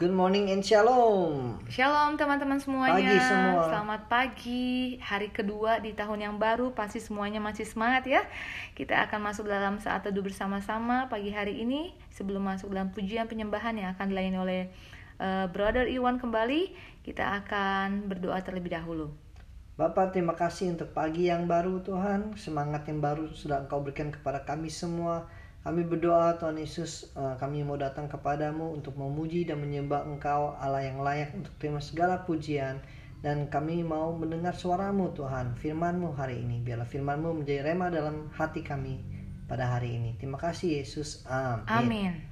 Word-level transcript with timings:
Good 0.00 0.16
morning 0.16 0.48
and 0.48 0.64
shalom. 0.64 1.60
Shalom 1.68 2.16
teman-teman 2.16 2.56
semuanya. 2.56 2.96
Pagi 2.96 3.20
semua. 3.20 3.68
Selamat 3.68 4.02
pagi. 4.08 4.96
Hari 4.96 5.28
kedua 5.28 5.76
di 5.76 5.92
tahun 5.92 6.24
yang 6.24 6.36
baru, 6.40 6.72
pasti 6.72 7.04
semuanya 7.04 7.36
masih 7.36 7.68
semangat 7.68 8.08
ya. 8.08 8.24
Kita 8.72 8.96
akan 9.04 9.28
masuk 9.28 9.44
dalam 9.44 9.76
saat 9.76 10.00
teduh 10.00 10.24
bersama-sama 10.24 11.12
pagi 11.12 11.28
hari 11.28 11.60
ini 11.60 11.92
sebelum 12.16 12.48
masuk 12.48 12.72
dalam 12.72 12.88
pujian 12.96 13.28
penyembahan 13.28 13.76
yang 13.76 13.92
akan 13.92 14.08
dilayani 14.08 14.38
oleh 14.40 14.62
uh, 15.20 15.52
Brother 15.52 15.84
Iwan 15.84 16.16
kembali. 16.16 16.72
Kita 17.04 17.44
akan 17.44 18.08
berdoa 18.08 18.40
terlebih 18.40 18.72
dahulu. 18.72 19.12
Bapak 19.76 20.16
terima 20.16 20.32
kasih 20.32 20.80
untuk 20.80 20.96
pagi 20.96 21.28
yang 21.28 21.44
baru 21.44 21.84
Tuhan, 21.84 22.40
semangat 22.40 22.88
yang 22.88 23.04
baru 23.04 23.36
sudah 23.36 23.68
Engkau 23.68 23.84
berikan 23.84 24.08
kepada 24.08 24.48
kami 24.48 24.72
semua. 24.72 25.28
Kami 25.60 25.84
berdoa 25.84 26.40
Tuhan 26.40 26.56
Yesus, 26.56 27.12
eh, 27.12 27.34
kami 27.36 27.60
mau 27.60 27.76
datang 27.76 28.08
kepadamu 28.08 28.72
untuk 28.72 28.96
memuji 28.96 29.44
dan 29.44 29.60
menyembah 29.60 30.08
Engkau 30.08 30.56
Allah 30.56 30.88
yang 30.88 31.04
layak 31.04 31.36
untuk 31.36 31.52
terima 31.60 31.84
segala 31.84 32.24
pujian. 32.24 32.80
Dan 33.20 33.52
kami 33.52 33.84
mau 33.84 34.16
mendengar 34.16 34.56
suaramu 34.56 35.12
Tuhan, 35.12 35.52
firmanmu 35.52 36.16
hari 36.16 36.40
ini. 36.40 36.64
Biarlah 36.64 36.88
firmanmu 36.88 37.44
menjadi 37.44 37.68
rema 37.68 37.92
dalam 37.92 38.32
hati 38.32 38.64
kami 38.64 38.96
pada 39.44 39.76
hari 39.76 40.00
ini. 40.00 40.16
Terima 40.16 40.40
kasih 40.40 40.80
Yesus. 40.80 41.28
Amin. 41.28 41.68
Amin. 41.68 42.29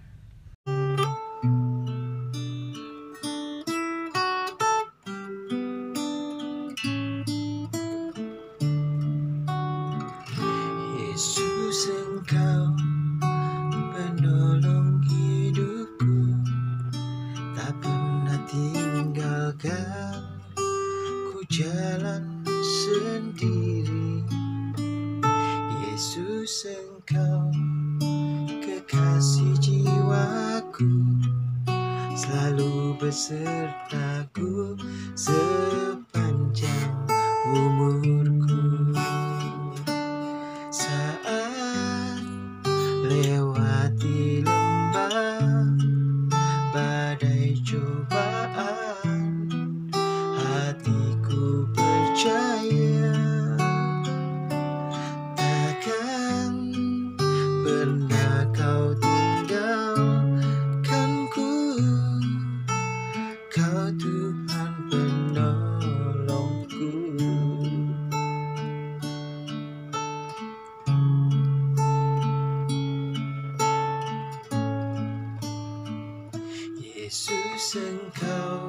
Yesus 77.09 77.81
engkau 77.81 78.61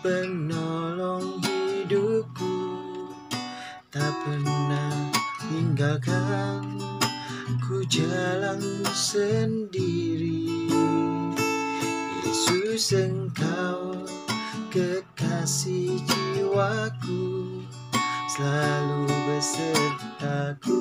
penolong 0.00 1.36
hidupku. 1.44 2.56
Tak 3.92 4.08
pernah 4.24 5.12
tinggalkan 5.52 6.80
ku 7.60 7.84
jalan 7.92 8.56
sendiri. 8.96 10.64
Yesus 12.24 12.96
engkau 12.96 14.00
kekasih 14.72 16.00
jiwaku 16.08 17.60
Selalu 18.32 19.12
besertaku 19.28 20.80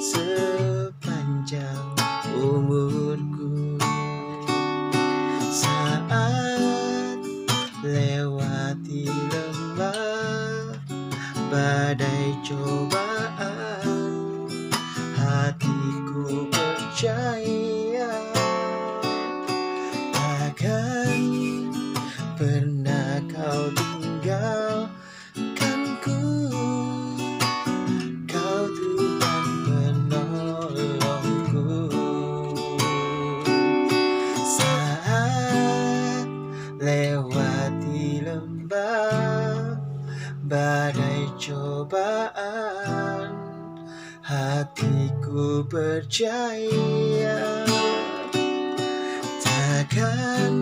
sepanjang 0.00 1.97
percaya. 46.08 47.36
Takkan 49.44 50.56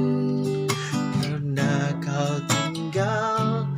pernah 1.23 1.95
kau 2.03 2.43
tinggalkanku 2.51 3.71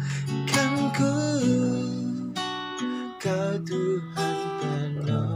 kau 3.21 3.53
Tuhan 3.69 4.41
penolongku. 4.65 5.29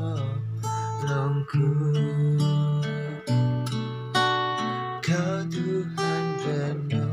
Kau 5.04 5.44
Tuhan 5.53 6.25
penolongku. 6.41 7.12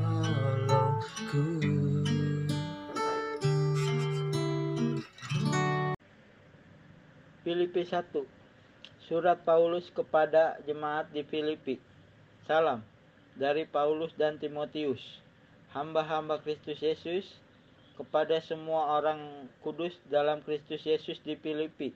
Filipi 7.43 7.83
1 7.83 8.39
Surat 9.09 9.41
Paulus 9.41 9.89
kepada 9.89 10.61
jemaat 10.69 11.09
di 11.09 11.25
Filipi. 11.25 11.81
Salam 12.45 12.85
dari 13.33 13.65
Paulus 13.65 14.13
dan 14.13 14.37
Timotius. 14.37 15.01
Hamba-hamba 15.73 16.37
Kristus 16.45 16.77
Yesus 16.77 17.25
kepada 17.97 18.37
semua 18.45 19.01
orang 19.01 19.49
kudus 19.65 19.97
dalam 20.13 20.45
Kristus 20.45 20.85
Yesus 20.85 21.17
di 21.25 21.33
Filipi 21.41 21.89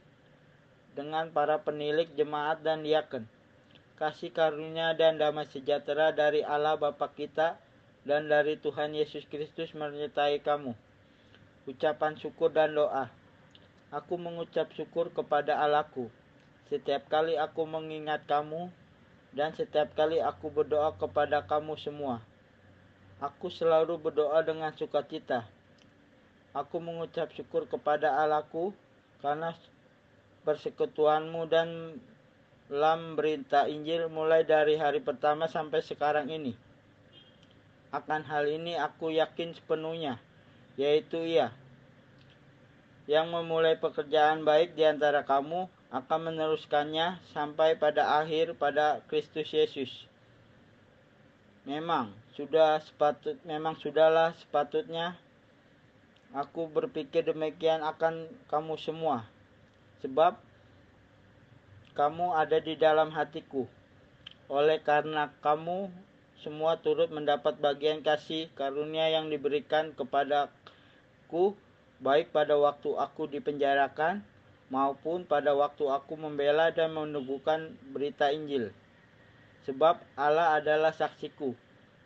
dengan 0.98 1.30
para 1.30 1.62
penilik 1.62 2.10
jemaat 2.18 2.66
dan 2.66 2.82
diaken 2.82 3.30
kasih 4.02 4.34
karunia 4.34 4.98
dan 4.98 5.22
damai 5.22 5.46
sejahtera 5.54 6.10
dari 6.10 6.42
Allah 6.42 6.82
Bapa 6.82 7.14
kita 7.14 7.62
dan 8.10 8.26
dari 8.26 8.58
Tuhan 8.58 8.90
Yesus 8.98 9.22
Kristus 9.30 9.70
menyertai 9.78 10.42
kamu. 10.42 10.74
Ucapan 11.70 12.18
syukur 12.18 12.50
dan 12.50 12.74
doa. 12.74 13.06
Aku 13.94 14.18
mengucap 14.18 14.74
syukur 14.74 15.14
kepada 15.14 15.62
Allahku 15.62 16.10
setiap 16.72 17.08
kali 17.12 17.36
aku 17.36 17.68
mengingat 17.68 18.24
kamu 18.30 18.72
dan 19.34 19.52
setiap 19.58 19.92
kali 19.98 20.22
aku 20.22 20.54
berdoa 20.54 20.94
kepada 20.96 21.44
kamu 21.44 21.76
semua. 21.82 22.22
Aku 23.20 23.50
selalu 23.50 24.00
berdoa 24.00 24.44
dengan 24.44 24.72
sukacita. 24.76 25.48
Aku 26.54 26.78
mengucap 26.78 27.34
syukur 27.34 27.66
kepada 27.66 28.20
Allahku 28.22 28.76
karena 29.24 29.58
persekutuanmu 30.46 31.50
dan 31.50 31.98
dalam 32.74 33.14
berita 33.14 33.70
Injil 33.70 34.10
mulai 34.10 34.48
dari 34.48 34.80
hari 34.80 34.98
pertama 34.98 35.46
sampai 35.46 35.86
sekarang 35.86 36.32
ini. 36.32 36.58
Akan 37.94 38.26
hal 38.26 38.50
ini 38.50 38.74
aku 38.74 39.14
yakin 39.14 39.54
sepenuhnya, 39.54 40.18
yaitu 40.74 41.22
ia 41.22 41.54
yang 43.06 43.30
memulai 43.30 43.76
pekerjaan 43.78 44.48
baik 44.48 44.80
di 44.80 44.88
antara 44.88 45.28
kamu 45.28 45.68
akan 45.94 46.34
meneruskannya 46.34 47.22
sampai 47.38 47.78
pada 47.78 48.18
akhir 48.18 48.58
pada 48.58 49.06
Kristus 49.06 49.46
Yesus. 49.54 50.10
Memang 51.70 52.10
sudah 52.34 52.82
sepatut 52.82 53.38
memang 53.46 53.78
sudahlah 53.78 54.34
sepatutnya 54.42 55.22
aku 56.34 56.66
berpikir 56.66 57.22
demikian 57.22 57.86
akan 57.86 58.26
kamu 58.50 58.74
semua. 58.82 59.30
Sebab 60.02 60.34
kamu 61.94 62.42
ada 62.42 62.58
di 62.58 62.74
dalam 62.74 63.14
hatiku. 63.14 63.70
Oleh 64.50 64.82
karena 64.82 65.30
kamu 65.46 65.94
semua 66.42 66.76
turut 66.82 67.14
mendapat 67.14 67.56
bagian 67.62 68.02
kasih 68.02 68.50
karunia 68.58 69.14
yang 69.14 69.30
diberikan 69.30 69.94
kepadaku 69.94 71.54
baik 72.04 72.34
pada 72.36 72.58
waktu 72.60 72.98
aku 72.98 73.30
dipenjarakan 73.30 74.26
maupun 74.74 75.22
pada 75.30 75.54
waktu 75.54 75.86
aku 75.86 76.18
membela 76.18 76.74
dan 76.74 76.98
meneguhkan 76.98 77.78
berita 77.94 78.34
Injil. 78.34 78.74
Sebab 79.70 80.02
Allah 80.18 80.58
adalah 80.58 80.90
saksiku 80.90 81.54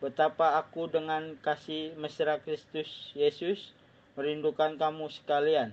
betapa 0.04 0.60
aku 0.60 0.92
dengan 0.92 1.40
kasih 1.40 1.96
mesra 1.96 2.44
Kristus 2.44 3.16
Yesus 3.16 3.72
merindukan 4.20 4.76
kamu 4.76 5.08
sekalian. 5.08 5.72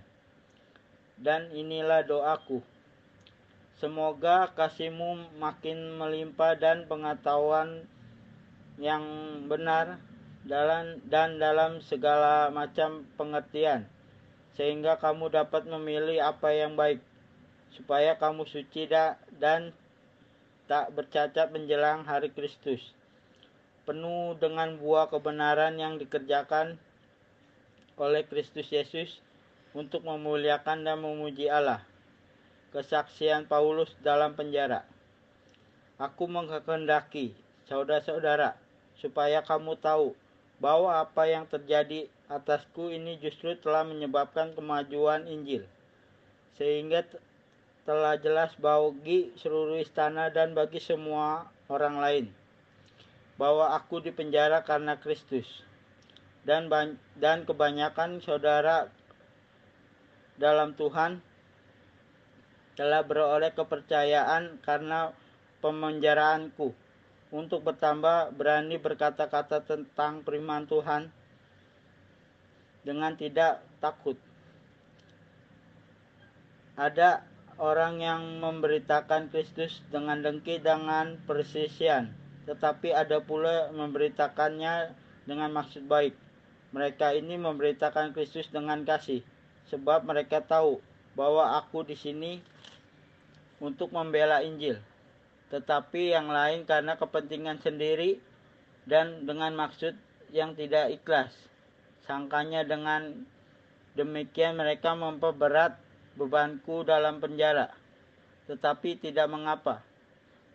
Dan 1.19 1.51
inilah 1.51 2.07
doaku. 2.07 2.63
Semoga 3.83 4.55
kasihmu 4.55 5.35
makin 5.43 5.99
melimpah 5.99 6.55
dan 6.55 6.87
pengetahuan 6.87 7.91
yang 8.79 9.03
benar 9.51 9.99
dalam 10.47 11.03
dan 11.11 11.43
dalam 11.43 11.83
segala 11.83 12.51
macam 12.55 13.03
pengertian 13.19 13.87
sehingga 14.55 14.99
kamu 14.99 15.31
dapat 15.31 15.67
memilih 15.67 16.23
apa 16.23 16.55
yang 16.55 16.79
baik 16.79 17.03
supaya 17.75 18.15
kamu 18.15 18.47
suci 18.47 18.87
dan 19.39 19.75
tak 20.71 20.95
bercacat 20.95 21.51
menjelang 21.51 22.07
hari 22.07 22.31
Kristus 22.31 22.81
penuh 23.85 24.33
dengan 24.41 24.81
buah 24.81 25.13
kebenaran 25.13 25.77
yang 25.77 26.01
dikerjakan 26.01 26.81
oleh 28.01 28.25
Kristus 28.25 28.73
Yesus 28.73 29.21
untuk 29.77 30.09
memuliakan 30.09 30.89
dan 30.89 30.99
memuji 31.05 31.53
Allah. 31.53 31.85
Kesaksian 32.73 33.47
Paulus 33.47 33.93
dalam 34.03 34.35
penjara. 34.35 34.83
Aku 36.01 36.27
menghendaki 36.27 37.37
saudara-saudara 37.71 38.59
supaya 38.99 39.47
kamu 39.47 39.79
tahu 39.79 40.19
bahwa 40.65 41.05
apa 41.05 41.29
yang 41.29 41.45
terjadi 41.45 42.09
atasku 42.33 42.89
ini 42.89 43.21
justru 43.21 43.53
telah 43.61 43.85
menyebabkan 43.85 44.57
kemajuan 44.57 45.29
Injil. 45.29 45.69
Sehingga 46.57 47.05
telah 47.85 48.17
jelas 48.17 48.57
bagi 48.57 49.29
seluruh 49.37 49.77
istana 49.77 50.33
dan 50.33 50.57
bagi 50.57 50.81
semua 50.81 51.53
orang 51.69 52.01
lain 52.01 52.27
bahwa 53.37 53.77
aku 53.77 54.01
dipenjara 54.01 54.65
karena 54.65 54.97
Kristus 54.97 55.45
dan 56.49 56.73
dan 57.21 57.45
kebanyakan 57.45 58.25
saudara 58.25 58.89
dalam 60.41 60.73
Tuhan 60.81 61.21
telah 62.73 63.05
beroleh 63.05 63.53
kepercayaan 63.53 64.65
karena 64.65 65.13
pemenjaraanku 65.61 66.73
untuk 67.35 67.67
bertambah 67.67 68.39
berani 68.39 68.79
berkata-kata 68.79 69.67
tentang 69.67 70.23
firman 70.23 70.71
Tuhan 70.71 71.11
dengan 72.87 73.19
tidak 73.19 73.59
takut. 73.83 74.15
Ada 76.79 77.27
orang 77.59 77.99
yang 77.99 78.23
memberitakan 78.39 79.35
Kristus 79.35 79.83
dengan 79.91 80.23
dengki 80.23 80.63
dengan 80.63 81.19
persisian, 81.27 82.15
tetapi 82.47 82.95
ada 82.95 83.19
pula 83.19 83.75
memberitakannya 83.75 84.95
dengan 85.27 85.51
maksud 85.51 85.91
baik. 85.91 86.15
Mereka 86.71 87.19
ini 87.19 87.35
memberitakan 87.35 88.15
Kristus 88.15 88.47
dengan 88.47 88.87
kasih, 88.87 89.27
sebab 89.75 90.07
mereka 90.07 90.39
tahu 90.39 90.79
bahwa 91.19 91.59
aku 91.59 91.83
di 91.83 91.99
sini 91.99 92.43
untuk 93.59 93.91
membela 93.95 94.43
Injil, 94.43 94.79
tetapi 95.53 96.13
yang 96.15 96.33
lain 96.33 96.65
karena 96.65 96.97
kepentingan 96.97 97.61
sendiri 97.61 98.21
dan 98.89 99.25
dengan 99.29 99.57
maksud 99.57 99.97
yang 100.33 100.57
tidak 100.57 100.93
ikhlas. 100.93 101.33
Sangkanya 102.05 102.69
dengan 102.69 103.25
demikian 103.97 104.61
mereka 104.61 104.93
memperberat 104.93 105.81
bebanku 106.15 106.85
dalam 106.85 107.19
penjara, 107.19 107.73
tetapi 108.47 109.01
tidak 109.01 109.27
mengapa, 109.31 109.81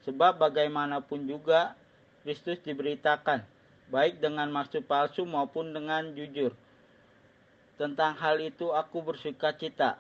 sebab 0.06 0.38
bagaimanapun 0.38 1.26
juga 1.26 1.74
Kristus 2.22 2.62
diberitakan 2.62 3.42
baik 3.90 4.22
dengan 4.22 4.54
maksud 4.54 4.86
palsu 4.86 5.26
maupun 5.26 5.74
dengan 5.74 6.14
jujur. 6.14 6.54
Tentang 7.82 8.14
hal 8.22 8.38
itu 8.38 8.70
aku 8.70 9.02
bersuka 9.02 9.56
cita. 9.58 9.98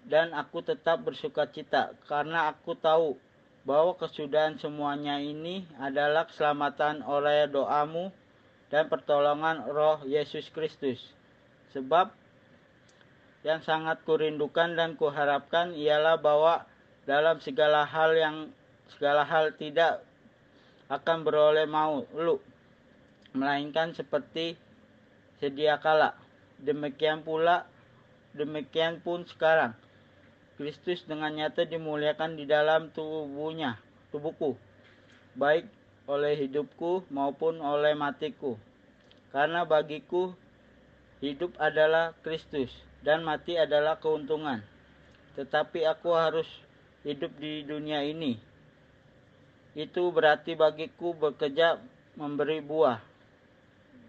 Dan 0.00 0.32
aku 0.32 0.64
tetap 0.64 1.04
bersuka 1.04 1.44
cita 1.44 1.92
karena 2.08 2.48
aku 2.48 2.72
tahu 2.72 3.20
bahwa 3.64 3.92
kesudahan 3.96 4.56
semuanya 4.56 5.20
ini 5.20 5.68
adalah 5.76 6.24
keselamatan 6.24 7.04
oleh 7.04 7.44
doamu 7.50 8.08
dan 8.72 8.88
pertolongan 8.88 9.68
roh 9.68 10.00
Yesus 10.06 10.48
Kristus. 10.48 11.00
Sebab 11.76 12.10
yang 13.44 13.60
sangat 13.64 14.04
kurindukan 14.04 14.76
dan 14.76 14.96
kuharapkan 14.96 15.72
ialah 15.72 16.20
bahwa 16.20 16.64
dalam 17.08 17.40
segala 17.40 17.88
hal 17.88 18.12
yang 18.12 18.36
segala 18.96 19.24
hal 19.24 19.56
tidak 19.56 20.04
akan 20.92 21.24
beroleh 21.24 21.64
mau 21.64 22.04
lu 22.12 22.36
melainkan 23.32 23.94
seperti 23.94 24.58
sedia 25.38 25.78
kala 25.78 26.18
demikian 26.60 27.22
pula 27.24 27.64
demikian 28.36 29.00
pun 29.00 29.24
sekarang 29.24 29.72
Kristus 30.60 31.00
dengan 31.08 31.32
nyata 31.32 31.64
dimuliakan 31.64 32.36
di 32.36 32.44
dalam 32.44 32.92
tubuhnya 32.92 33.80
tubuhku 34.12 34.60
baik 35.32 35.64
oleh 36.04 36.36
hidupku 36.36 37.08
maupun 37.08 37.64
oleh 37.64 37.96
matiku 37.96 38.60
karena 39.32 39.64
bagiku 39.64 40.36
hidup 41.24 41.56
adalah 41.56 42.12
Kristus 42.20 42.68
dan 43.00 43.24
mati 43.24 43.56
adalah 43.56 43.96
keuntungan 43.96 44.60
tetapi 45.40 45.88
aku 45.88 46.12
harus 46.12 46.48
hidup 47.08 47.32
di 47.40 47.64
dunia 47.64 48.04
ini 48.04 48.50
itu 49.78 50.10
berarti 50.10 50.58
bagiku 50.58 51.14
bekerja 51.14 51.78
memberi 52.18 52.58
buah. 52.58 52.98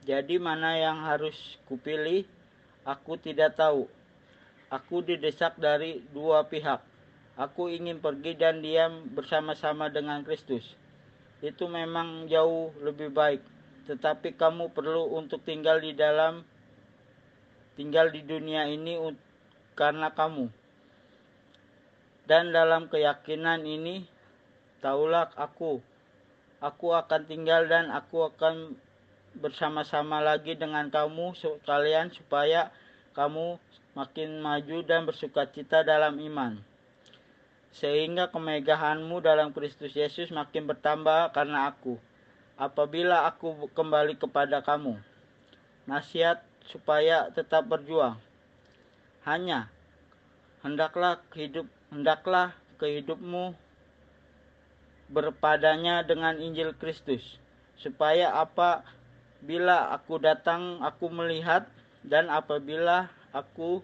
Jadi 0.02 0.42
mana 0.42 0.74
yang 0.74 1.06
harus 1.06 1.38
kupilih? 1.70 2.26
Aku 2.82 3.14
tidak 3.22 3.54
tahu. 3.54 3.86
Aku 4.72 5.04
didesak 5.04 5.60
dari 5.60 6.00
dua 6.16 6.48
pihak. 6.48 6.80
Aku 7.36 7.68
ingin 7.68 8.00
pergi 8.00 8.40
dan 8.40 8.64
diam 8.64 9.12
bersama-sama 9.12 9.92
dengan 9.92 10.24
Kristus. 10.24 10.64
Itu 11.44 11.68
memang 11.68 12.32
jauh 12.32 12.72
lebih 12.80 13.12
baik. 13.12 13.44
Tetapi 13.92 14.40
kamu 14.40 14.72
perlu 14.72 15.12
untuk 15.12 15.44
tinggal 15.44 15.84
di 15.84 15.92
dalam 15.92 16.48
tinggal 17.76 18.08
di 18.16 18.24
dunia 18.24 18.72
ini 18.72 18.96
karena 19.76 20.08
kamu. 20.16 20.48
Dan 22.24 22.56
dalam 22.56 22.88
keyakinan 22.88 23.68
ini 23.68 24.08
Taulah 24.82 25.30
aku, 25.38 25.78
aku 26.58 26.88
akan 26.90 27.30
tinggal 27.30 27.70
dan 27.70 27.94
aku 27.94 28.26
akan 28.34 28.74
bersama-sama 29.38 30.26
lagi 30.26 30.58
dengan 30.58 30.90
kamu 30.90 31.38
sekalian 31.38 32.10
supaya 32.10 32.74
kamu 33.12 33.60
makin 33.94 34.40
maju 34.40 34.78
dan 34.88 35.04
bersuka 35.04 35.48
cita 35.50 35.84
dalam 35.84 36.20
iman. 36.20 36.60
Sehingga 37.72 38.28
kemegahanmu 38.28 39.24
dalam 39.24 39.56
Kristus 39.56 39.96
Yesus 39.96 40.28
makin 40.32 40.68
bertambah 40.68 41.32
karena 41.32 41.72
aku. 41.72 41.96
Apabila 42.60 43.28
aku 43.28 43.72
kembali 43.72 44.20
kepada 44.20 44.60
kamu. 44.60 45.00
Nasihat 45.88 46.44
supaya 46.68 47.32
tetap 47.32 47.66
berjuang. 47.68 48.20
Hanya 49.24 49.72
hendaklah 50.62 51.22
hidup 51.34 51.66
hendaklah 51.90 52.54
kehidupmu 52.78 53.54
berpadanya 55.12 56.08
dengan 56.08 56.40
Injil 56.40 56.72
Kristus, 56.80 57.22
supaya 57.76 58.32
apa 58.32 58.82
bila 59.44 59.92
aku 59.92 60.22
datang 60.22 60.80
aku 60.80 61.12
melihat 61.12 61.68
dan 62.02 62.30
apabila 62.30 63.10
aku 63.32 63.82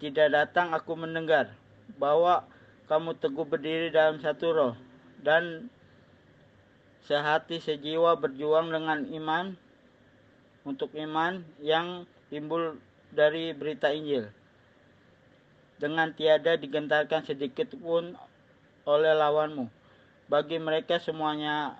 tidak 0.00 0.32
datang 0.32 0.74
aku 0.74 0.98
mendengar 0.98 1.52
bahwa 2.00 2.42
kamu 2.90 3.14
teguh 3.20 3.46
berdiri 3.46 3.88
dalam 3.92 4.18
satu 4.18 4.46
roh 4.50 4.74
dan 5.22 5.70
sehati 7.06 7.62
sejiwa 7.62 8.18
berjuang 8.18 8.72
dengan 8.72 9.06
iman 9.10 9.54
untuk 10.66 10.94
iman 10.94 11.42
yang 11.62 12.06
timbul 12.30 12.78
dari 13.12 13.52
berita 13.52 13.92
Injil 13.92 14.30
dengan 15.78 16.14
tiada 16.14 16.54
digentarkan 16.54 17.26
sedikit 17.26 17.74
pun 17.78 18.14
oleh 18.86 19.12
lawanmu 19.14 19.66
bagi 20.30 20.56
mereka 20.56 20.96
semuanya 21.02 21.76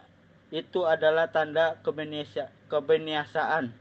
itu 0.53 0.85
adalah 0.85 1.33
tanda 1.33 1.81
kebiasaan. 1.81 3.73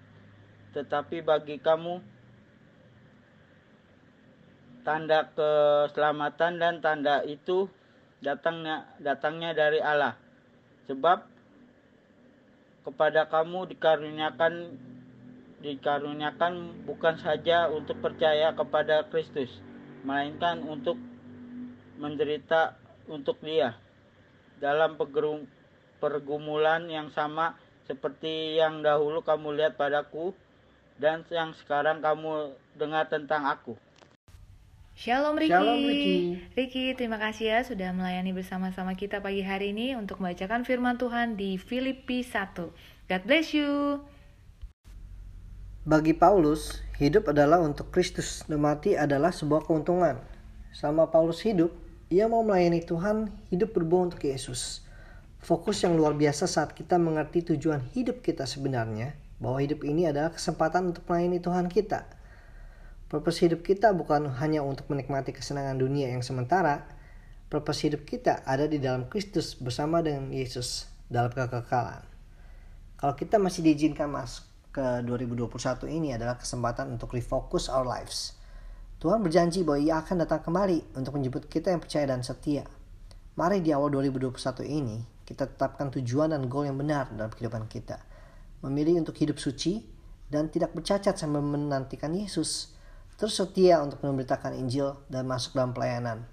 Tetapi 0.72 1.20
bagi 1.24 1.60
kamu 1.60 2.00
tanda 4.82 5.30
keselamatan 5.36 6.58
dan 6.58 6.82
tanda 6.82 7.22
itu 7.28 7.70
datangnya 8.24 8.88
datangnya 8.98 9.52
dari 9.54 9.80
Allah. 9.84 10.18
Sebab 10.88 11.28
kepada 12.82 13.30
kamu 13.30 13.70
dikaruniakan 13.78 14.54
dikaruniakan 15.62 16.86
bukan 16.90 17.22
saja 17.22 17.70
untuk 17.70 18.02
percaya 18.02 18.50
kepada 18.58 19.06
Kristus, 19.14 19.54
melainkan 20.02 20.66
untuk 20.66 20.98
menderita 22.02 22.74
untuk 23.06 23.38
Dia 23.46 23.78
dalam 24.58 24.98
pergumulan 26.02 26.90
yang 26.90 27.14
sama 27.14 27.58
seperti 27.86 28.58
yang 28.58 28.82
dahulu 28.82 29.22
kamu 29.22 29.58
lihat 29.58 29.78
padaku 29.78 30.34
dan 31.00 31.24
yang 31.32 31.56
sekarang 31.56 32.02
kamu 32.02 32.56
dengar 32.76 33.08
tentang 33.08 33.48
aku. 33.48 33.78
Shalom 34.92 35.40
Riki. 35.40 35.50
Shalom, 35.50 35.82
Riki. 35.82 36.16
Riki, 36.54 36.84
terima 37.00 37.18
kasih 37.18 37.46
ya 37.48 37.60
sudah 37.64 37.90
melayani 37.96 38.36
bersama-sama 38.36 38.94
kita 38.94 39.24
pagi 39.24 39.42
hari 39.42 39.72
ini 39.72 39.96
untuk 39.96 40.20
membacakan 40.20 40.68
firman 40.68 41.00
Tuhan 41.00 41.40
di 41.40 41.56
Filipi 41.56 42.22
1. 42.22 42.70
God 43.08 43.22
bless 43.26 43.56
you. 43.56 44.04
Bagi 45.82 46.14
Paulus, 46.14 46.86
hidup 47.02 47.34
adalah 47.34 47.58
untuk 47.58 47.90
Kristus 47.90 48.46
dan 48.46 48.62
mati 48.62 48.94
adalah 48.94 49.34
sebuah 49.34 49.66
keuntungan. 49.66 50.22
Selama 50.70 51.10
Paulus 51.10 51.42
hidup, 51.42 51.74
ia 52.14 52.30
mau 52.30 52.46
melayani 52.46 52.86
Tuhan, 52.86 53.34
hidup 53.50 53.74
berbuah 53.74 54.14
untuk 54.14 54.22
Yesus. 54.22 54.86
Fokus 55.42 55.82
yang 55.82 55.98
luar 55.98 56.14
biasa 56.14 56.46
saat 56.46 56.78
kita 56.78 57.02
mengerti 57.02 57.42
tujuan 57.42 57.82
hidup 57.98 58.22
kita 58.22 58.46
sebenarnya, 58.46 59.18
bahwa 59.42 59.58
hidup 59.58 59.82
ini 59.82 60.06
adalah 60.06 60.30
kesempatan 60.30 60.94
untuk 60.94 61.04
melayani 61.10 61.42
Tuhan 61.42 61.66
kita. 61.66 62.06
Purpose 63.10 63.44
hidup 63.44 63.66
kita 63.66 63.92
bukan 63.92 64.30
hanya 64.40 64.64
untuk 64.64 64.88
menikmati 64.88 65.34
kesenangan 65.34 65.82
dunia 65.82 66.14
yang 66.14 66.22
sementara. 66.24 66.86
Purpose 67.52 67.84
hidup 67.84 68.08
kita 68.08 68.46
ada 68.48 68.70
di 68.70 68.80
dalam 68.80 69.10
Kristus 69.12 69.58
bersama 69.58 70.00
dengan 70.00 70.32
Yesus 70.32 70.88
dalam 71.12 71.34
kekekalan. 71.34 72.06
Kalau 72.96 73.18
kita 73.18 73.36
masih 73.42 73.66
diizinkan 73.66 74.08
masuk 74.08 74.48
ke 74.72 75.04
2021 75.04 75.52
ini 75.92 76.16
adalah 76.16 76.40
kesempatan 76.40 76.88
untuk 76.96 77.12
refocus 77.12 77.68
our 77.68 77.84
lives. 77.84 78.40
Tuhan 79.02 79.20
berjanji 79.20 79.66
bahwa 79.66 79.82
ia 79.82 80.00
akan 80.00 80.24
datang 80.24 80.46
kembali 80.46 80.96
untuk 80.96 81.18
menjemput 81.18 81.50
kita 81.50 81.74
yang 81.74 81.82
percaya 81.82 82.06
dan 82.08 82.22
setia. 82.22 82.64
Mari 83.36 83.60
di 83.60 83.74
awal 83.74 83.90
2021 83.90 84.38
ini 84.70 85.02
kita 85.26 85.50
tetapkan 85.50 85.90
tujuan 85.92 86.32
dan 86.32 86.46
goal 86.48 86.70
yang 86.70 86.78
benar 86.78 87.10
dalam 87.12 87.34
kehidupan 87.34 87.66
kita. 87.68 88.11
Memilih 88.62 89.02
untuk 89.02 89.18
hidup 89.18 89.42
suci 89.42 89.82
dan 90.30 90.48
tidak 90.54 90.78
bercacat 90.78 91.18
sambil 91.18 91.42
menantikan 91.42 92.14
Yesus. 92.14 92.78
Terus 93.18 93.38
setia 93.38 93.82
untuk 93.82 94.02
memberitakan 94.02 94.58
Injil 94.58 94.98
dan 95.10 95.26
masuk 95.30 95.58
dalam 95.58 95.74
pelayanan. 95.74 96.26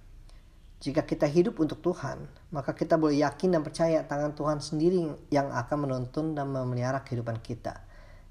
Jika 0.79 1.03
kita 1.03 1.27
hidup 1.27 1.59
untuk 1.59 1.83
Tuhan, 1.83 2.31
maka 2.55 2.71
kita 2.71 2.95
boleh 2.95 3.19
yakin 3.27 3.59
dan 3.59 3.67
percaya 3.67 4.07
tangan 4.07 4.39
Tuhan 4.39 4.63
sendiri 4.63 5.11
yang 5.27 5.51
akan 5.51 5.91
menuntun 5.91 6.39
dan 6.39 6.55
memelihara 6.55 7.03
kehidupan 7.03 7.43
kita. 7.43 7.83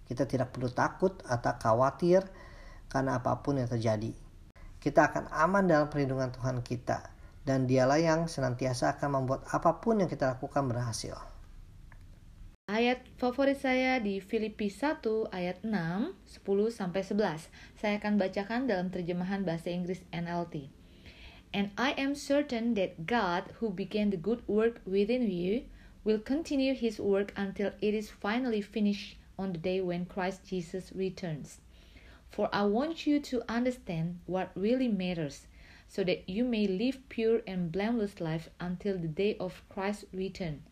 Kita 0.08 0.24
tidak 0.24 0.56
perlu 0.56 0.72
takut 0.72 1.20
atau 1.28 1.54
khawatir 1.60 2.24
karena 2.88 3.20
apa 3.20 3.44
pun 3.44 3.60
yang 3.60 3.68
terjadi. 3.68 4.16
Kita 4.80 5.12
akan 5.12 5.28
aman 5.28 5.68
dalam 5.68 5.92
perlindungan 5.92 6.32
Tuhan 6.32 6.64
kita, 6.64 7.12
dan 7.44 7.68
Dialah 7.68 8.00
yang 8.00 8.32
senantiasa 8.32 8.96
akan 8.96 9.20
membuat 9.20 9.44
apa 9.52 9.84
pun 9.84 10.00
yang 10.00 10.08
kita 10.08 10.40
lakukan 10.40 10.64
berhasil. 10.72 11.20
Ayat 12.68 13.00
favorit 13.16 13.64
saya 13.64 13.96
di 13.96 14.20
Filipi 14.20 14.68
1 14.68 15.00
ayat 15.32 15.64
6, 15.64 16.20
10 16.44 16.68
sampai 16.68 17.00
11. 17.00 17.48
Saya 17.80 17.96
akan 17.96 18.20
bacakan 18.20 18.68
dalam 18.68 18.92
terjemahan 18.92 19.48
bahasa 19.48 19.72
Inggris 19.72 20.04
NLT. 20.12 20.68
And 21.56 21.72
I 21.80 21.96
am 21.96 22.12
certain 22.12 22.76
that 22.76 23.08
God 23.08 23.56
who 23.64 23.72
began 23.72 24.12
the 24.12 24.20
good 24.20 24.44
work 24.52 24.84
within 24.84 25.32
you 25.32 25.64
will 26.04 26.20
continue 26.20 26.76
his 26.76 27.00
work 27.00 27.32
until 27.40 27.72
it 27.80 27.96
is 27.96 28.12
finally 28.12 28.60
finished 28.60 29.16
on 29.40 29.56
the 29.56 29.64
day 29.64 29.80
when 29.80 30.04
Christ 30.04 30.44
Jesus 30.44 30.92
returns. 30.92 31.64
For 32.28 32.52
I 32.52 32.68
want 32.68 33.08
you 33.08 33.24
to 33.32 33.48
understand 33.48 34.20
what 34.28 34.52
really 34.60 34.92
matters 34.92 35.48
so 35.88 36.04
that 36.04 36.28
you 36.28 36.44
may 36.44 36.68
live 36.68 37.00
pure 37.08 37.48
and 37.48 37.72
blameless 37.72 38.20
life 38.20 38.52
until 38.60 39.00
the 39.00 39.08
day 39.08 39.40
of 39.40 39.64
Christ's 39.72 40.12
return. 40.12 40.68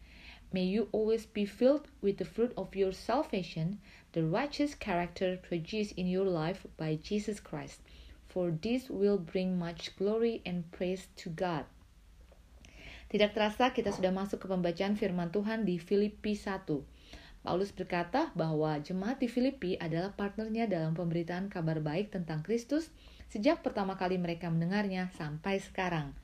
May 0.55 0.71
you 0.71 0.87
always 0.95 1.27
be 1.27 1.43
filled 1.43 1.91
with 1.99 2.15
the 2.15 2.23
fruit 2.23 2.55
of 2.55 2.79
your 2.79 2.95
salvation, 2.95 3.83
the 4.15 4.23
righteous 4.23 4.71
character 4.71 5.35
produced 5.35 5.91
in 5.99 6.07
your 6.07 6.23
life 6.23 6.63
by 6.79 6.95
Jesus 6.95 7.43
Christ. 7.43 7.83
For 8.31 8.55
this 8.55 8.87
will 8.87 9.19
bring 9.19 9.59
much 9.59 9.91
glory 9.99 10.39
and 10.47 10.63
praise 10.71 11.11
to 11.19 11.27
God. 11.27 11.67
Tidak 13.11 13.35
terasa 13.35 13.75
kita 13.75 13.91
sudah 13.91 14.15
masuk 14.15 14.43
ke 14.43 14.47
pembacaan 14.47 14.95
firman 14.95 15.27
Tuhan 15.35 15.67
di 15.67 15.75
Filipi 15.75 16.39
1. 16.39 16.63
Paulus 17.43 17.75
berkata 17.75 18.31
bahwa 18.31 18.79
jemaat 18.79 19.19
di 19.19 19.27
Filipi 19.27 19.75
adalah 19.75 20.15
partnernya 20.15 20.71
dalam 20.71 20.95
pemberitaan 20.95 21.51
kabar 21.51 21.83
baik 21.83 22.15
tentang 22.15 22.39
Kristus 22.47 22.95
sejak 23.27 23.59
pertama 23.59 23.99
kali 23.99 24.15
mereka 24.15 24.47
mendengarnya 24.47 25.11
sampai 25.19 25.59
sekarang. 25.59 26.15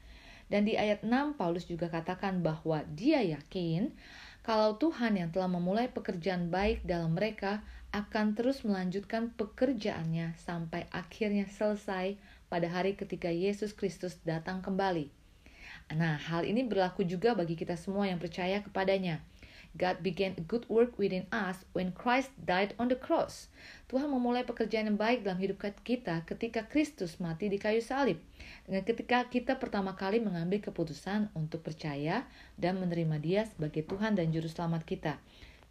Dan 0.52 0.68
di 0.68 0.76
ayat 0.76 1.08
6 1.08 1.40
Paulus 1.40 1.64
juga 1.64 1.88
katakan 1.88 2.44
bahwa 2.44 2.84
dia 2.92 3.24
yakin 3.24 3.96
kalau 4.44 4.76
Tuhan 4.76 5.16
yang 5.16 5.32
telah 5.32 5.48
memulai 5.48 5.88
pekerjaan 5.88 6.52
baik 6.52 6.84
dalam 6.84 7.16
mereka 7.16 7.64
akan 7.96 8.36
terus 8.36 8.68
melanjutkan 8.68 9.32
pekerjaannya 9.40 10.36
sampai 10.36 10.92
akhirnya 10.92 11.48
selesai 11.48 12.20
pada 12.52 12.68
hari 12.68 13.00
ketika 13.00 13.32
Yesus 13.32 13.72
Kristus 13.72 14.20
datang 14.28 14.60
kembali. 14.60 15.08
Nah, 15.96 16.20
hal 16.20 16.44
ini 16.44 16.68
berlaku 16.68 17.08
juga 17.08 17.32
bagi 17.32 17.56
kita 17.56 17.80
semua 17.80 18.12
yang 18.12 18.20
percaya 18.20 18.60
kepadanya. 18.60 19.24
God 19.80 20.04
began 20.04 20.36
a 20.36 20.44
good 20.44 20.68
work 20.68 21.00
within 21.00 21.24
us 21.32 21.64
when 21.72 21.96
Christ 21.96 22.36
died 22.44 22.76
on 22.76 22.92
the 22.92 23.00
cross. 23.00 23.48
Tuhan 23.88 24.12
memulai 24.12 24.44
pekerjaan 24.44 24.92
yang 24.92 25.00
baik 25.00 25.24
dalam 25.24 25.40
hidup 25.40 25.64
kita 25.88 26.28
ketika 26.28 26.68
Kristus 26.68 27.24
mati 27.24 27.48
di 27.48 27.56
kayu 27.56 27.80
salib. 27.80 28.20
Dengan 28.68 28.84
ketika 28.84 29.24
kita 29.32 29.56
pertama 29.56 29.96
kali 29.96 30.20
mengambil 30.20 30.60
keputusan 30.60 31.32
untuk 31.32 31.64
percaya 31.64 32.28
dan 32.60 32.84
menerima 32.84 33.16
Dia 33.24 33.42
sebagai 33.48 33.88
Tuhan 33.88 34.20
dan 34.20 34.36
Juru 34.36 34.52
Selamat 34.52 34.84
kita. 34.84 35.16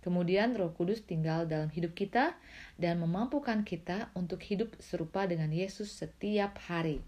Kemudian 0.01 0.57
Roh 0.57 0.73
Kudus 0.73 1.05
tinggal 1.05 1.45
dalam 1.45 1.69
hidup 1.69 1.93
kita 1.93 2.33
dan 2.81 3.05
memampukan 3.05 3.61
kita 3.69 4.09
untuk 4.17 4.41
hidup 4.41 4.73
serupa 4.81 5.29
dengan 5.29 5.53
Yesus 5.53 5.93
setiap 5.93 6.57
hari. 6.73 7.05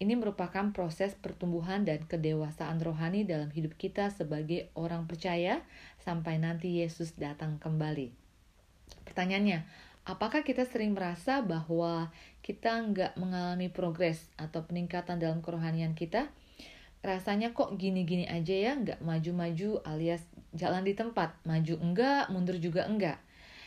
Ini 0.00 0.16
merupakan 0.16 0.72
proses 0.72 1.12
pertumbuhan 1.12 1.84
dan 1.84 2.00
kedewasaan 2.08 2.80
rohani 2.80 3.28
dalam 3.28 3.52
hidup 3.52 3.76
kita 3.76 4.08
sebagai 4.08 4.72
orang 4.72 5.04
percaya 5.04 5.60
sampai 6.00 6.40
nanti 6.40 6.80
Yesus 6.80 7.20
datang 7.20 7.60
kembali. 7.60 8.08
Pertanyaannya, 9.04 9.60
apakah 10.08 10.40
kita 10.40 10.64
sering 10.64 10.96
merasa 10.96 11.44
bahwa 11.44 12.08
kita 12.40 12.80
nggak 12.80 13.20
mengalami 13.20 13.68
progres 13.68 14.24
atau 14.40 14.64
peningkatan 14.64 15.20
dalam 15.20 15.44
kerohanian 15.44 15.92
kita? 15.92 16.32
Rasanya 17.04 17.52
kok 17.52 17.76
gini-gini 17.76 18.24
aja 18.24 18.56
ya, 18.56 18.72
nggak 18.80 19.04
maju-maju 19.04 19.84
alias 19.84 20.24
jalan 20.56 20.80
di 20.80 20.96
tempat, 20.96 21.36
maju 21.44 21.76
enggak, 21.76 22.32
mundur 22.32 22.56
juga 22.56 22.88
enggak. 22.88 23.20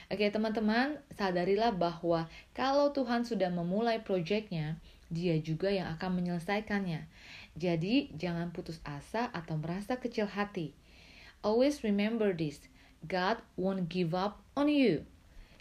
Oke 0.09 0.29
teman-teman, 0.33 0.97
sadarilah 1.13 1.73
bahwa 1.73 2.25
kalau 2.57 2.89
Tuhan 2.89 3.21
sudah 3.21 3.53
memulai 3.53 4.01
proyeknya, 4.01 4.81
dia 5.09 5.35
juga 5.39 5.71
yang 5.73 5.91
akan 5.97 6.21
menyelesaikannya. 6.21 7.07
Jadi 7.57 8.13
jangan 8.15 8.53
putus 8.55 8.79
asa 8.85 9.29
atau 9.31 9.59
merasa 9.59 9.97
kecil 9.99 10.29
hati. 10.29 10.73
Always 11.43 11.83
remember 11.83 12.31
this, 12.31 12.63
God 13.03 13.43
won't 13.59 13.91
give 13.91 14.15
up 14.15 14.39
on 14.55 14.71
you. 14.71 15.03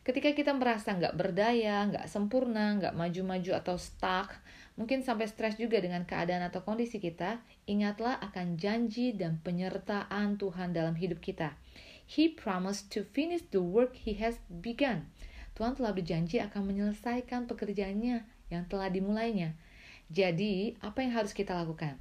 Ketika 0.03 0.35
kita 0.35 0.51
merasa 0.51 0.99
nggak 0.99 1.15
berdaya, 1.15 1.87
nggak 1.87 2.11
sempurna, 2.11 2.75
nggak 2.75 2.95
maju-maju 2.99 3.55
atau 3.55 3.79
stuck, 3.79 4.35
mungkin 4.75 5.07
sampai 5.07 5.31
stres 5.31 5.55
juga 5.55 5.79
dengan 5.79 6.03
keadaan 6.03 6.43
atau 6.43 6.67
kondisi 6.67 6.99
kita, 6.99 7.39
ingatlah 7.71 8.19
akan 8.19 8.59
janji 8.59 9.15
dan 9.15 9.39
penyertaan 9.47 10.43
Tuhan 10.43 10.75
dalam 10.75 10.99
hidup 10.99 11.23
kita. 11.23 11.55
He 12.03 12.27
promised 12.27 12.91
to 12.99 13.07
finish 13.07 13.47
the 13.55 13.63
work 13.63 13.95
he 13.95 14.19
has 14.19 14.43
begun. 14.51 15.07
Tuhan 15.55 15.79
telah 15.79 15.95
berjanji 15.95 16.43
akan 16.43 16.67
menyelesaikan 16.67 17.47
pekerjaannya 17.47 18.27
yang 18.53 18.69
telah 18.69 18.93
dimulainya. 18.93 19.57
Jadi, 20.13 20.77
apa 20.85 21.01
yang 21.01 21.17
harus 21.17 21.33
kita 21.33 21.57
lakukan? 21.57 21.97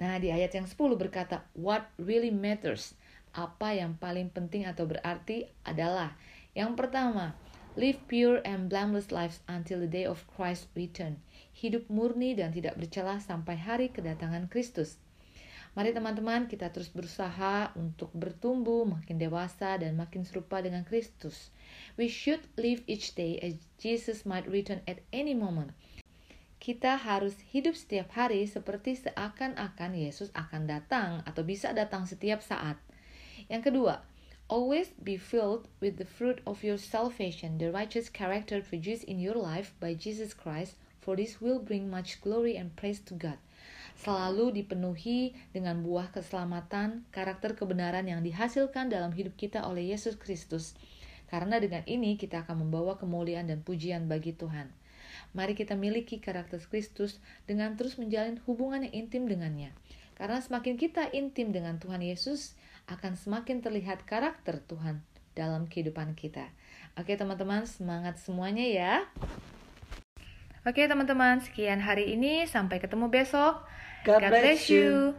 Nah, 0.00 0.16
di 0.16 0.32
ayat 0.32 0.56
yang 0.56 0.64
10 0.64 0.96
berkata, 0.96 1.44
What 1.52 1.92
really 2.00 2.32
matters? 2.32 2.96
Apa 3.36 3.76
yang 3.76 4.00
paling 4.00 4.32
penting 4.32 4.64
atau 4.64 4.88
berarti 4.88 5.52
adalah 5.62 6.16
yang 6.56 6.74
pertama, 6.74 7.38
live 7.78 8.02
pure 8.10 8.42
and 8.42 8.66
blameless 8.66 9.14
lives 9.14 9.38
until 9.46 9.78
the 9.78 9.86
day 9.86 10.02
of 10.02 10.26
Christ 10.34 10.66
return. 10.74 11.22
Hidup 11.54 11.86
murni 11.86 12.34
dan 12.34 12.50
tidak 12.50 12.74
bercelah 12.74 13.22
sampai 13.22 13.54
hari 13.54 13.86
kedatangan 13.92 14.50
Kristus. 14.50 14.98
Mari 15.78 15.94
teman-teman 15.94 16.50
kita 16.50 16.74
terus 16.74 16.90
berusaha 16.90 17.70
untuk 17.78 18.10
bertumbuh 18.10 18.82
makin 18.82 19.22
dewasa 19.22 19.78
dan 19.78 19.94
makin 19.94 20.26
serupa 20.26 20.58
dengan 20.58 20.82
Kristus. 20.82 21.54
We 21.94 22.10
should 22.10 22.42
live 22.58 22.82
each 22.90 23.14
day 23.14 23.38
as 23.38 23.54
Jesus 23.78 24.26
might 24.26 24.50
return 24.50 24.82
at 24.90 24.98
any 25.14 25.38
moment. 25.38 25.70
Kita 26.60 27.00
harus 27.00 27.40
hidup 27.48 27.72
setiap 27.72 28.12
hari 28.12 28.44
seperti 28.44 28.92
seakan-akan 28.92 29.96
Yesus 29.96 30.28
akan 30.36 30.68
datang 30.68 31.24
atau 31.24 31.40
bisa 31.40 31.72
datang 31.72 32.04
setiap 32.04 32.44
saat. 32.44 32.76
Yang 33.48 33.72
kedua, 33.72 34.04
always 34.52 34.92
be 35.00 35.16
filled 35.16 35.72
with 35.80 35.96
the 35.96 36.04
fruit 36.04 36.44
of 36.44 36.60
your 36.60 36.76
salvation, 36.76 37.56
the 37.56 37.72
righteous 37.72 38.12
character 38.12 38.60
produced 38.60 39.08
in 39.08 39.16
your 39.16 39.40
life 39.40 39.72
by 39.80 39.96
Jesus 39.96 40.36
Christ, 40.36 40.76
for 41.00 41.16
this 41.16 41.40
will 41.40 41.64
bring 41.64 41.88
much 41.88 42.20
glory 42.20 42.60
and 42.60 42.76
praise 42.76 43.00
to 43.08 43.16
God. 43.16 43.40
Selalu 43.96 44.60
dipenuhi 44.60 45.32
dengan 45.56 45.80
buah 45.80 46.12
keselamatan, 46.12 47.08
karakter 47.08 47.56
kebenaran 47.56 48.04
yang 48.04 48.20
dihasilkan 48.20 48.92
dalam 48.92 49.16
hidup 49.16 49.32
kita 49.40 49.64
oleh 49.64 49.96
Yesus 49.96 50.20
Kristus. 50.20 50.76
Karena 51.32 51.56
dengan 51.56 51.88
ini 51.88 52.20
kita 52.20 52.44
akan 52.44 52.68
membawa 52.68 53.00
kemuliaan 53.00 53.48
dan 53.48 53.64
pujian 53.64 54.12
bagi 54.12 54.36
Tuhan. 54.36 54.79
Mari 55.30 55.54
kita 55.54 55.78
miliki 55.78 56.18
karakter 56.18 56.58
Kristus 56.66 57.22
dengan 57.46 57.78
terus 57.78 57.96
menjalin 57.96 58.42
hubungan 58.46 58.86
yang 58.86 59.06
intim 59.06 59.30
dengannya. 59.30 59.70
Karena 60.18 60.42
semakin 60.42 60.76
kita 60.76 61.08
intim 61.16 61.54
dengan 61.54 61.80
Tuhan 61.80 62.04
Yesus, 62.04 62.58
akan 62.90 63.14
semakin 63.14 63.62
terlihat 63.62 64.04
karakter 64.04 64.60
Tuhan 64.66 65.00
dalam 65.38 65.70
kehidupan 65.70 66.18
kita. 66.18 66.50
Oke 66.98 67.14
teman-teman, 67.14 67.64
semangat 67.64 68.18
semuanya 68.18 68.66
ya. 68.66 68.94
Oke 70.66 70.84
teman-teman, 70.84 71.40
sekian 71.40 71.80
hari 71.80 72.12
ini. 72.12 72.44
Sampai 72.44 72.82
ketemu 72.82 73.08
besok. 73.08 73.64
God 74.04 74.20
bless 74.28 74.68
you. 74.68 75.16